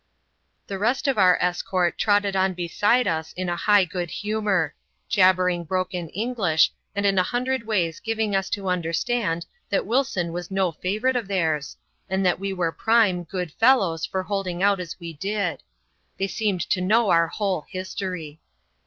[0.65, 4.73] The rest of our escort trotted on beside us in high good hu mour;
[5.07, 10.49] jabbering broken English, and in a hundred ways giving us to understand that Wilson was
[10.49, 11.77] no favourite of theirs,
[12.09, 15.61] and that we were prime, good fellows for holding out as we did.
[16.17, 18.39] They seemed to know our whole history.